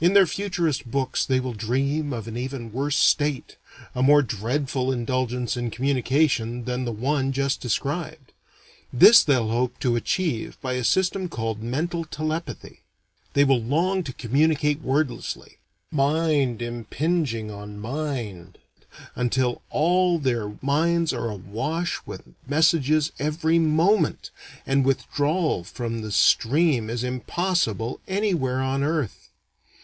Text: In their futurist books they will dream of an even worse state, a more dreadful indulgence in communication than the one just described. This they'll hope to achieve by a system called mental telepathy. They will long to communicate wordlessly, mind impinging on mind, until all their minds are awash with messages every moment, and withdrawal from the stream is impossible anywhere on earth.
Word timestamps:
In 0.00 0.14
their 0.14 0.26
futurist 0.26 0.90
books 0.90 1.24
they 1.24 1.38
will 1.38 1.52
dream 1.52 2.12
of 2.12 2.26
an 2.26 2.36
even 2.36 2.72
worse 2.72 2.96
state, 2.96 3.56
a 3.94 4.02
more 4.02 4.20
dreadful 4.20 4.90
indulgence 4.90 5.56
in 5.56 5.70
communication 5.70 6.64
than 6.64 6.84
the 6.84 6.90
one 6.90 7.30
just 7.30 7.60
described. 7.60 8.32
This 8.92 9.22
they'll 9.22 9.50
hope 9.50 9.78
to 9.78 9.94
achieve 9.94 10.60
by 10.60 10.72
a 10.72 10.82
system 10.82 11.28
called 11.28 11.62
mental 11.62 12.04
telepathy. 12.04 12.80
They 13.34 13.44
will 13.44 13.62
long 13.62 14.02
to 14.02 14.12
communicate 14.12 14.80
wordlessly, 14.82 15.58
mind 15.92 16.60
impinging 16.62 17.52
on 17.52 17.78
mind, 17.78 18.58
until 19.14 19.62
all 19.70 20.18
their 20.18 20.58
minds 20.60 21.12
are 21.12 21.28
awash 21.30 22.00
with 22.04 22.22
messages 22.48 23.12
every 23.20 23.60
moment, 23.60 24.32
and 24.66 24.84
withdrawal 24.84 25.62
from 25.62 26.00
the 26.00 26.10
stream 26.10 26.90
is 26.90 27.04
impossible 27.04 28.00
anywhere 28.08 28.60
on 28.60 28.82
earth. 28.82 29.20